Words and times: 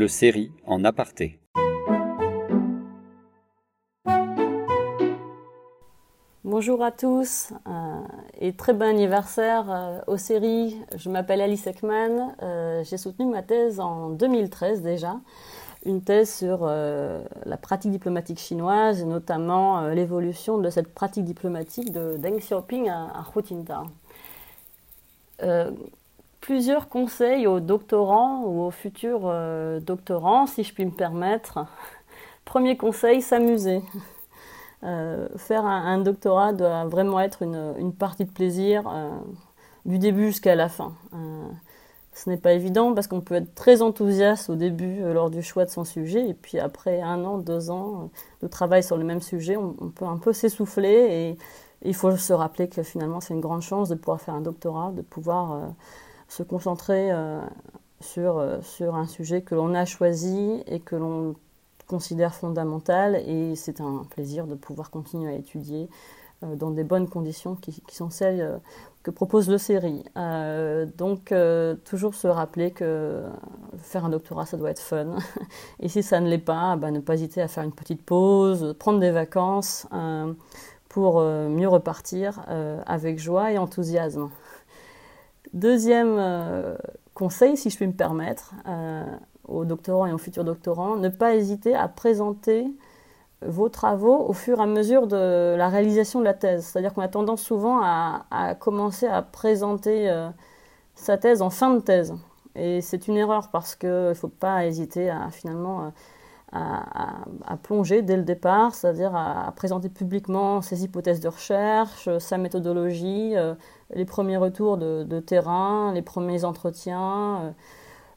le 0.00 0.08
série 0.08 0.50
en 0.66 0.82
aparté. 0.82 1.38
Bonjour 6.42 6.82
à 6.82 6.90
tous 6.90 7.52
euh, 7.66 8.00
et 8.40 8.54
très 8.54 8.72
bon 8.72 8.86
anniversaire 8.86 9.66
euh, 9.68 10.00
aux. 10.06 10.16
Je 10.16 11.10
m'appelle 11.10 11.42
Alice 11.42 11.66
Ekman. 11.66 12.34
Euh, 12.40 12.82
j'ai 12.82 12.96
soutenu 12.96 13.26
ma 13.26 13.42
thèse 13.42 13.78
en 13.78 14.08
2013 14.08 14.80
déjà, 14.80 15.20
une 15.84 16.00
thèse 16.00 16.34
sur 16.34 16.64
la 16.64 17.56
pratique 17.58 17.90
diplomatique 17.90 18.38
chinoise 18.38 19.02
et 19.02 19.04
notamment 19.04 19.88
l'évolution 19.88 20.56
de 20.56 20.70
cette 20.70 20.94
pratique 20.94 21.26
diplomatique 21.26 21.92
de 21.92 22.16
Deng 22.16 22.38
Xiaoping 22.38 22.88
à, 22.88 23.04
à 23.04 23.26
Hu. 23.36 23.42
Plusieurs 26.50 26.88
conseils 26.88 27.46
aux 27.46 27.60
doctorants 27.60 28.42
ou 28.42 28.62
aux 28.62 28.72
futurs 28.72 29.32
doctorants, 29.80 30.48
si 30.48 30.64
je 30.64 30.74
puis 30.74 30.84
me 30.84 30.90
permettre. 30.90 31.60
Premier 32.44 32.76
conseil, 32.76 33.22
s'amuser. 33.22 33.82
Euh, 34.82 35.28
faire 35.36 35.64
un, 35.64 35.98
doctorat 35.98 36.52
doit 36.52 36.86
vraiment 36.86 37.20
être 37.20 37.42
une, 37.42 37.92
partie 37.92 38.24
de 38.24 38.30
plaisir 38.30 38.82
euh, 38.88 39.10
du 39.84 39.98
début 39.98 40.26
jusqu'à 40.26 40.56
la 40.56 40.68
fin. 40.68 40.92
Euh, 41.14 41.46
ce 42.14 42.28
n'est 42.28 42.36
pas 42.36 42.54
évident 42.54 42.94
parce 42.94 43.06
qu'on 43.06 43.20
peut 43.20 43.36
être 43.36 43.54
très 43.54 43.80
enthousiaste 43.80 44.50
au 44.50 44.56
début 44.56 45.02
lors 45.12 45.30
du 45.30 45.44
choix 45.44 45.64
de 45.64 45.70
son 45.70 45.84
sujet 45.84 46.28
et 46.28 46.34
puis 46.34 46.58
après 46.58 47.00
un 47.00 47.24
an, 47.24 47.38
deux 47.38 47.70
ans 47.70 48.10
de 48.42 48.48
travail 48.48 48.82
sur 48.82 48.96
le 48.96 49.04
même 49.04 49.20
sujet, 49.20 49.56
on, 49.56 49.90
peut 49.90 50.06
un 50.06 50.18
peu 50.18 50.32
s'essouffler 50.32 50.88
et, 50.90 51.38
il 51.82 51.94
faut 51.94 52.14
se 52.14 52.32
rappeler 52.32 52.68
que 52.68 52.82
finalement 52.82 53.20
c'est 53.20 53.32
une 53.32 53.40
grande 53.40 53.62
chance 53.62 53.88
de 53.88 53.94
pouvoir 53.94 54.20
faire 54.20 54.34
un 54.34 54.42
doctorat, 54.42 54.90
de 54.90 55.00
pouvoir 55.00 55.72
se 56.30 56.42
concentrer 56.42 57.10
sur, 58.00 58.42
sur 58.62 58.94
un 58.94 59.06
sujet 59.06 59.42
que 59.42 59.54
l'on 59.54 59.74
a 59.74 59.84
choisi 59.84 60.62
et 60.66 60.80
que 60.80 60.96
l'on 60.96 61.34
considère 61.90 62.34
fondamentale 62.34 63.16
et 63.26 63.56
c'est 63.56 63.80
un 63.80 64.04
plaisir 64.08 64.46
de 64.46 64.54
pouvoir 64.54 64.90
continuer 64.90 65.32
à 65.32 65.36
étudier 65.36 65.88
euh, 66.44 66.54
dans 66.54 66.70
des 66.70 66.84
bonnes 66.84 67.08
conditions 67.08 67.56
qui, 67.56 67.82
sont 67.90 68.10
celles 68.10 68.40
euh, 68.40 68.58
que 69.02 69.10
propose 69.10 69.50
le 69.50 69.58
série. 69.58 70.04
Euh, 70.16 70.86
donc 70.96 71.34
toujours 71.84 72.14
se 72.14 72.28
rappeler 72.28 72.70
que 72.70 73.24
faire 73.78 74.04
un 74.04 74.10
doctorat 74.10 74.46
ça 74.46 74.56
doit 74.56 74.70
être 74.70 74.80
fun 74.80 75.16
et 75.80 75.88
si 75.88 76.04
ça 76.04 76.20
ne 76.20 76.28
l'est 76.28 76.38
pas, 76.38 76.76
bah, 76.76 76.92
ne 76.92 77.00
pas 77.00 77.14
hésiter 77.14 77.42
à 77.42 77.48
faire 77.48 77.64
une 77.64 77.72
petite 77.72 78.04
pause, 78.04 78.76
prendre 78.78 79.00
des 79.00 79.10
vacances 79.10 79.88
pour 80.88 81.20
mieux 81.20 81.68
repartir 81.68 82.40
avec 82.86 83.18
joie 83.18 83.52
et 83.52 83.58
enthousiasme. 83.58 84.28
Deuxième 85.52 86.76
conseil, 87.14 87.56
si 87.56 87.70
je 87.70 87.76
puis 87.76 87.86
me 87.86 87.92
permettre, 87.92 88.54
aux 89.48 89.64
doctorants 89.64 90.06
et 90.06 90.12
aux 90.12 90.18
futurs 90.18 90.44
doctorants, 90.44 90.96
ne 90.96 91.08
pas 91.08 91.34
hésiter 91.34 91.74
à 91.74 91.88
présenter 91.88 92.66
vos 93.42 93.68
travaux 93.68 94.26
au 94.28 94.32
fur 94.32 94.58
et 94.58 94.62
à 94.62 94.66
mesure 94.66 95.06
de 95.06 95.54
la 95.56 95.68
réalisation 95.68 96.20
de 96.20 96.24
la 96.24 96.34
thèse. 96.34 96.64
C'est-à-dire 96.64 96.92
qu'on 96.92 97.02
a 97.02 97.08
tendance 97.08 97.42
souvent 97.42 97.80
à, 97.82 98.54
commencer 98.58 99.06
à 99.06 99.22
présenter 99.22 100.10
euh, 100.10 100.28
sa 100.94 101.16
thèse 101.16 101.42
en 101.42 101.50
fin 101.50 101.74
de 101.74 101.80
thèse. 101.80 102.14
Et 102.54 102.80
c'est 102.80 103.08
une 103.08 103.16
erreur 103.16 103.48
parce 103.48 103.74
qu'il 103.74 103.88
ne 103.88 104.14
faut 104.14 104.28
pas 104.28 104.66
hésiter 104.66 105.08
à 105.08 105.30
finalement 105.30 105.92
euh, 106.54 106.58
à, 106.58 107.56
plonger 107.56 108.02
dès 108.02 108.16
le 108.16 108.22
départ, 108.22 108.74
c'est-à-dire 108.74 109.14
à, 109.14 109.52
présenter 109.54 109.88
publiquement 109.88 110.62
ses 110.62 110.84
hypothèses 110.84 111.20
de 111.20 111.28
recherche, 111.28 112.08
sa 112.18 112.38
méthodologie, 112.38 113.36
euh, 113.36 113.54
les 113.94 114.04
premiers 114.04 114.36
retours 114.36 114.76
de, 114.76 115.20
terrain, 115.20 115.92
les 115.92 116.02
premiers 116.02 116.44
entretiens. 116.44 117.54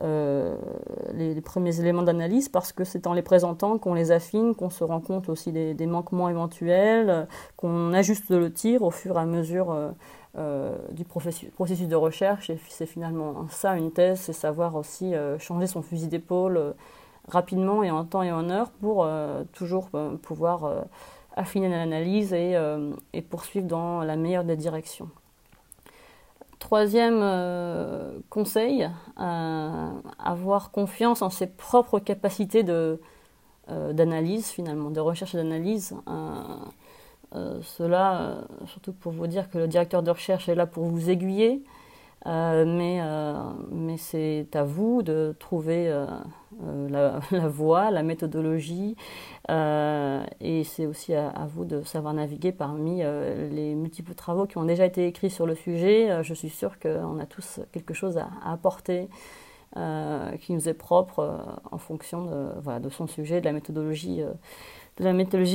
Euh, 0.00 0.54
les, 1.12 1.40
premiers 1.40 1.80
éléments 1.80 2.02
d'analyse 2.02 2.48
parce 2.48 2.72
que 2.72 2.84
c'est 2.84 3.08
en 3.08 3.14
les 3.14 3.22
présentant 3.22 3.78
qu'on 3.78 3.94
les 3.94 4.12
affine, 4.12 4.54
qu'on 4.54 4.70
se 4.70 4.84
rend 4.84 5.00
compte 5.00 5.28
aussi 5.28 5.50
des, 5.50 5.86
manquements 5.86 6.28
éventuels, 6.28 7.26
qu'on 7.56 7.92
ajuste 7.92 8.30
le 8.30 8.52
tir 8.52 8.82
au 8.82 8.92
fur 8.92 9.16
et 9.16 9.20
à 9.20 9.24
mesure 9.24 9.72
euh, 9.72 9.90
euh, 10.36 10.76
du 10.92 11.04
processus 11.04 11.88
de 11.88 11.96
recherche. 11.96 12.50
Et 12.50 12.58
c'est 12.68 12.86
finalement 12.86 13.48
ça 13.50 13.76
une 13.76 13.90
thèse, 13.90 14.20
c'est 14.20 14.32
savoir 14.32 14.76
aussi 14.76 15.14
changer 15.38 15.66
son 15.66 15.82
fusil 15.82 16.06
d'épaule 16.06 16.74
rapidement 17.28 17.82
et 17.82 17.90
en 17.90 18.04
temps 18.04 18.22
et 18.22 18.32
en 18.32 18.50
heure 18.50 18.70
pour 18.70 19.08
toujours 19.52 19.90
pouvoir 20.22 20.86
affiner 21.36 21.68
l'analyse 21.68 22.32
et, 22.32 22.56
poursuivre 23.30 23.66
dans 23.66 24.02
la 24.02 24.16
meilleure 24.16 24.44
des 24.44 24.56
directions. 24.56 25.08
Troisième 26.58 27.20
euh, 27.22 28.18
conseil, 28.30 28.90
euh, 29.20 29.90
avoir 30.18 30.72
confiance 30.72 31.22
en 31.22 31.30
ses 31.30 31.46
propres 31.46 32.00
capacités 32.00 32.64
euh, 32.68 32.96
d'analyse 33.92 34.48
finalement, 34.48 34.90
de 34.90 34.98
recherche 34.98 35.34
et 35.34 35.38
d'analyse. 35.38 35.94
cela, 37.32 38.38
surtout 38.66 38.92
pour 38.92 39.12
vous 39.12 39.28
dire 39.28 39.48
que 39.50 39.58
le 39.58 39.68
directeur 39.68 40.02
de 40.02 40.10
recherche 40.10 40.48
est 40.48 40.56
là 40.56 40.66
pour 40.66 40.84
vous 40.84 41.10
aiguiller, 41.10 41.62
euh, 42.26 42.64
mais, 42.66 42.98
euh, 43.00 43.34
mais 43.70 43.96
c'est 43.96 44.48
à 44.54 44.64
vous 44.64 45.02
de 45.02 45.34
trouver 45.38 45.88
euh, 45.88 46.06
la, 46.88 47.20
la, 47.30 47.48
voie, 47.48 47.90
la 47.90 48.02
méthodologie, 48.02 48.96
et 49.48 50.64
c'est 50.64 50.86
aussi 50.86 51.14
à, 51.14 51.46
vous 51.54 51.64
de 51.64 51.82
savoir 51.82 52.14
naviguer 52.14 52.52
parmi 52.52 52.98
les 52.98 53.74
multiples 53.74 54.14
travaux 54.14 54.46
qui 54.46 54.58
ont 54.58 54.64
déjà 54.64 54.84
été 54.84 55.06
écrits 55.06 55.30
sur 55.30 55.46
le 55.46 55.54
sujet. 55.54 56.22
je 56.22 56.34
suis 56.34 56.50
sûre 56.50 56.78
qu'on 56.78 57.18
a 57.18 57.26
tous 57.26 57.60
quelque 57.72 57.94
chose 57.94 58.18
à, 58.18 58.28
apporter. 58.44 59.08
qui 59.74 60.52
nous 60.52 60.68
est 60.68 60.74
propre 60.74 61.40
en 61.70 61.78
fonction 61.78 62.26
de, 62.82 62.88
son 62.90 63.06
sujet, 63.06 63.40
de 63.40 63.46
la 63.46 63.52
méthodologie 63.52 64.22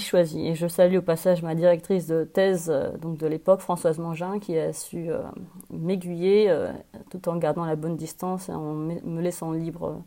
choisie. 0.00 0.46
Et 0.46 0.54
je 0.54 0.66
salue 0.66 0.96
au 0.96 1.02
passage 1.02 1.42
ma 1.42 1.54
directrice 1.54 2.06
de 2.06 2.24
thèse 2.24 2.70
euh, 2.70 2.96
donc 2.98 3.18
de 3.18 3.26
l'époque, 3.26 3.60
Françoise 3.60 3.98
Mangin, 3.98 4.38
qui 4.38 4.58
a 4.58 4.72
su 4.72 5.10
euh, 5.10 5.22
m'aiguiller 5.70 6.46
euh, 6.48 6.72
tout 7.10 7.28
en 7.28 7.36
gardant 7.36 7.64
la 7.64 7.76
bonne 7.76 7.96
distance 7.96 8.48
et 8.48 8.52
en 8.52 8.74
me 8.74 9.20
laissant 9.20 9.52
libre 9.52 10.02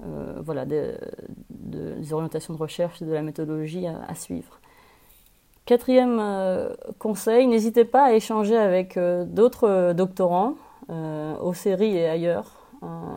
voilà, 0.00 0.64
des, 0.64 2.12
orientations 2.12 2.54
de 2.54 2.58
recherche 2.58 3.02
et 3.02 3.04
de 3.04 3.12
la 3.12 3.22
méthodologie 3.22 3.86
à, 3.86 4.14
suivre. 4.14 4.60
Quatrième 5.66 6.22
conseil, 6.98 7.46
n'hésitez 7.46 7.84
pas 7.84 8.04
à 8.04 8.12
échanger 8.12 8.56
avec 8.56 8.98
d'autres 8.98 9.92
doctorants 9.92 10.54
aux 10.88 11.54
séries 11.54 11.96
et 11.96 12.08
ailleurs. 12.08 12.52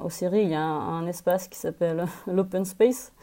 aux 0.03 0.09
séries, 0.09 0.41
il 0.43 0.49
y 0.49 0.55
a 0.55 0.63
un 0.63 1.05
espace 1.07 1.47
qui 1.47 1.59
s'appelle 1.59 2.05
l'Open 2.27 2.65
Space 2.65 3.13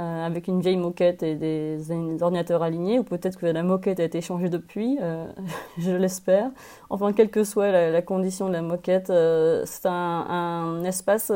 euh, 0.00 0.26
avec 0.26 0.48
une 0.48 0.60
vieille 0.60 0.78
moquette 0.78 1.22
et 1.22 1.34
des, 1.34 1.78
ordinateurs 2.22 2.62
alignés, 2.62 2.98
ou 2.98 3.04
peut-être 3.04 3.38
que 3.38 3.44
la 3.44 3.62
moquette 3.62 4.00
a 4.00 4.04
été 4.04 4.22
changée 4.22 4.48
depuis, 4.48 4.98
euh, 5.02 5.26
je 5.78 5.90
l'espère. 5.90 6.50
Enfin, 6.88 7.12
quelle 7.12 7.30
que 7.30 7.44
soit 7.44 7.70
la, 7.70 8.02
condition 8.02 8.48
de 8.48 8.54
la 8.54 8.62
moquette, 8.62 9.10
euh, 9.10 9.62
c'est 9.66 9.86
un, 9.86 10.82
espace 10.84 11.30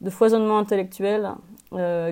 de 0.00 0.10
foisonnement 0.10 0.58
intellectuel 0.58 1.30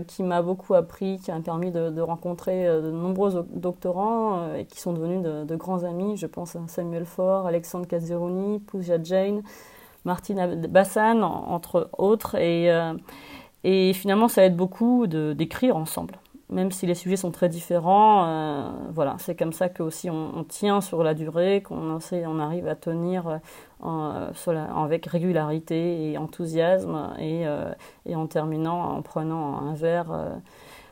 qui 0.06 0.22
m'a 0.22 0.42
beaucoup 0.42 0.74
appris, 0.74 1.18
qui 1.18 1.30
m'a 1.30 1.40
permis 1.40 1.70
de, 1.70 2.00
rencontrer 2.00 2.66
de 2.66 2.90
nombreux 2.90 3.46
doctorants 3.54 4.54
et 4.54 4.66
qui 4.66 4.80
sont 4.80 4.92
devenus 4.92 5.22
de, 5.22 5.56
grands 5.56 5.84
amis. 5.84 6.16
Je 6.18 6.26
pense 6.26 6.56
à 6.56 6.60
Samuel 6.66 7.06
Faure, 7.06 7.46
Alexandre 7.46 7.86
Kazeroni, 7.86 8.58
Pooja 8.58 9.02
Jain, 9.02 9.40
Martina 10.04 10.46
Bassan, 10.46 11.22
entre 11.22 11.88
autres. 11.96 12.34
Et 12.34 12.70
et 13.68 13.92
finalement, 13.94 14.28
ça 14.28 14.44
aide 14.44 14.54
beaucoup 14.54 15.08
d'écrire 15.08 15.76
ensemble. 15.76 16.14
Même 16.48 16.70
si 16.70 16.86
les 16.86 16.94
sujets 16.94 17.16
sont 17.16 17.32
très 17.32 17.48
différents, 17.48 18.24
euh, 18.24 18.70
voilà, 18.92 19.16
c'est 19.18 19.34
comme 19.34 19.52
ça 19.52 19.68
que 19.68 19.82
aussi 19.82 20.08
on, 20.10 20.44
tient 20.44 20.80
sur 20.80 21.02
la 21.02 21.12
durée, 21.12 21.60
qu'on 21.60 21.98
on 21.98 22.38
arrive 22.38 22.68
à 22.68 22.76
tenir 22.76 23.40
euh, 23.84 24.30
avec 24.76 25.06
régularité 25.06 26.12
et 26.12 26.18
enthousiasme, 26.18 27.14
et, 27.18 27.48
euh, 27.48 27.72
en 28.14 28.26
terminant 28.28 28.96
en 28.96 29.02
prenant 29.02 29.58
un 29.58 29.74
verre 29.74 30.40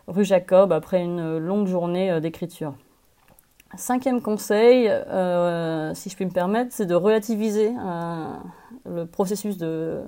rue 0.08 0.24
Jacob 0.24 0.72
après 0.72 1.02
une 1.02 1.38
longue 1.38 1.68
journée 1.68 2.20
d'écriture. 2.20 2.74
Cinquième 3.76 4.22
conseil, 4.22 4.90
si 5.94 6.10
je 6.10 6.16
puis 6.16 6.26
me 6.26 6.32
permettre, 6.32 6.72
c'est 6.72 6.86
de 6.86 6.94
relativiser 6.96 7.72
le 8.86 9.06
processus 9.06 9.56
de, 9.56 10.02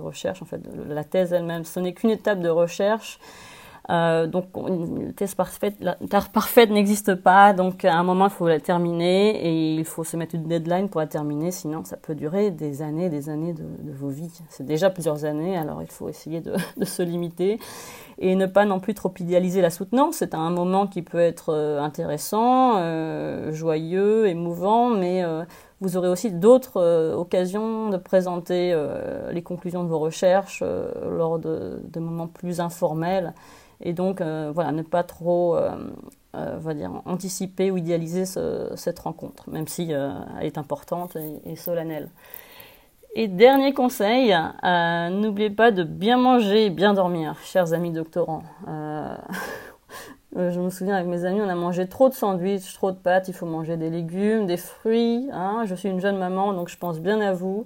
recherche, 0.00 0.42
en 0.42 0.46
fait, 0.46 0.60
la 0.88 1.04
thèse 1.04 1.32
elle-même. 1.32 1.64
Ce 1.64 1.78
n'est 1.78 1.92
qu'une 1.92 2.10
étape 2.10 2.40
de 2.40 2.48
recherche. 2.48 3.20
Euh, 3.88 4.26
donc 4.26 4.44
une 4.56 5.12
thèse 5.14 5.34
parfaite, 5.34 5.74
la 5.80 5.94
thèse 5.94 6.28
parfaite 6.28 6.70
n'existe 6.70 7.14
pas, 7.14 7.52
donc 7.52 7.84
à 7.84 7.94
un 7.94 8.02
moment 8.02 8.26
il 8.26 8.30
faut 8.30 8.46
la 8.46 8.60
terminer 8.60 9.30
et 9.30 9.74
il 9.74 9.84
faut 9.84 10.04
se 10.04 10.16
mettre 10.16 10.34
une 10.34 10.44
deadline 10.44 10.88
pour 10.88 11.00
la 11.00 11.06
terminer, 11.06 11.50
sinon 11.50 11.82
ça 11.84 11.96
peut 11.96 12.14
durer 12.14 12.50
des 12.50 12.82
années, 12.82 13.08
des 13.08 13.30
années 13.30 13.54
de, 13.54 13.64
vos 13.92 14.08
vies. 14.08 14.30
C'est 14.50 14.66
déjà 14.66 14.90
plusieurs 14.90 15.24
années, 15.24 15.56
alors 15.56 15.82
il 15.82 15.90
faut 15.90 16.08
essayer 16.08 16.40
de, 16.76 16.84
se 16.84 17.02
limiter 17.02 17.58
et 18.18 18.34
ne 18.36 18.46
pas 18.46 18.66
non 18.66 18.80
plus 18.80 18.92
trop 18.92 19.12
idéaliser 19.18 19.62
la 19.62 19.70
soutenance. 19.70 20.16
C'est 20.16 20.34
un 20.34 20.50
moment 20.50 20.86
qui 20.86 21.00
peut 21.02 21.18
être 21.18 21.48
euh, 21.48 21.80
intéressant, 21.80 22.74
euh, 22.76 23.50
joyeux, 23.52 24.28
émouvant, 24.28 24.90
mais 24.90 25.24
Vous 25.80 25.96
aurez 25.96 26.08
aussi 26.08 26.30
d'autres 26.30 27.14
occasions 27.16 27.88
de 27.88 27.96
présenter 27.96 28.76
les 29.32 29.42
conclusions 29.42 29.82
de 29.82 29.88
vos 29.88 29.98
recherches 29.98 30.62
lors 30.62 31.38
de, 31.38 31.80
de, 31.82 32.00
moments 32.00 32.26
plus 32.28 32.60
informels. 32.60 33.32
Et 33.80 33.92
donc, 33.92 34.20
voilà, 34.20 34.72
ne 34.72 34.82
pas 34.82 35.02
trop 35.02 35.56
euh, 36.36 36.58
va 36.60 36.74
dire, 36.74 36.92
anticiper 37.06 37.72
ou 37.72 37.76
idéaliser 37.76 38.24
cette 38.24 39.00
rencontre, 39.00 39.50
même 39.50 39.66
si 39.66 39.92
euh, 39.92 40.10
elle 40.38 40.46
est 40.46 40.58
importante 40.58 41.16
et, 41.44 41.56
solennelle. 41.56 42.08
Et 43.16 43.26
dernier 43.26 43.74
conseil, 43.74 44.32
euh, 44.32 45.08
n'oubliez 45.08 45.50
pas 45.50 45.72
de 45.72 45.82
bien 45.82 46.18
manger 46.18 46.66
et 46.66 46.70
bien 46.70 46.94
dormir, 46.94 47.34
chers 47.42 47.72
amis 47.72 47.90
doctorants. 47.90 48.44
je 50.36 50.60
me 50.60 50.70
souviens 50.70 50.94
avec 50.94 51.08
mes 51.08 51.24
amis, 51.24 51.40
on 51.40 51.48
a 51.48 51.56
mangé 51.56 51.88
trop 51.88 52.08
de 52.08 52.14
sandwichs, 52.14 52.74
trop 52.74 52.92
de 52.92 52.96
pâtes, 52.96 53.26
il 53.26 53.34
faut 53.34 53.46
manger 53.46 53.76
des 53.76 53.90
légumes, 53.90 54.46
des 54.46 54.56
fruits. 54.56 55.28
Hein. 55.32 55.64
Je 55.66 55.74
suis 55.74 55.88
une 55.88 56.00
jeune 56.00 56.16
maman, 56.16 56.52
donc 56.52 56.68
je 56.68 56.78
pense 56.78 57.00
bien 57.00 57.20
à 57.20 57.32
vous. 57.32 57.64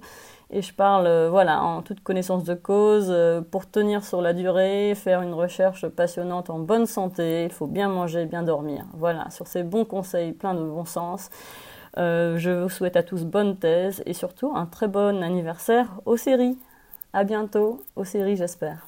Et 0.55 0.61
je 0.61 0.73
parle 0.73 1.05
euh, 1.05 1.29
voilà, 1.29 1.61
en 1.61 1.81
toute 1.81 1.99
connaissance 1.99 2.45
de 2.45 2.53
cause. 2.53 3.07
Euh, 3.09 3.41
pour 3.41 3.69
tenir 3.69 4.05
sur 4.05 4.21
la 4.21 4.31
durée, 4.31 4.95
faire 4.95 5.21
une 5.21 5.33
recherche 5.33 5.85
passionnante 5.85 6.49
en 6.49 6.59
bonne 6.59 6.85
santé, 6.85 7.43
il 7.43 7.51
faut 7.51 7.67
bien 7.67 7.89
manger, 7.89 8.25
bien 8.25 8.41
dormir. 8.41 8.85
Voilà, 8.93 9.29
sur 9.31 9.47
ces 9.47 9.63
bons 9.63 9.83
conseils 9.83 10.31
pleins 10.31 10.53
de 10.53 10.63
bon 10.63 10.85
sens. 10.85 11.29
Euh, 11.97 12.37
je 12.37 12.51
vous 12.51 12.69
souhaite 12.69 12.95
à 12.95 13.03
tous 13.03 13.25
bonne 13.25 13.57
thèse 13.57 14.01
et 14.05 14.13
surtout 14.13 14.53
un 14.55 14.65
très 14.65 14.87
bon 14.87 15.21
anniversaire 15.21 15.89
aux 16.05 16.15
séries. 16.15 16.57
À 17.11 17.25
bientôt, 17.25 17.81
aux 17.97 18.05
séries 18.05 18.37
j'espère. 18.37 18.87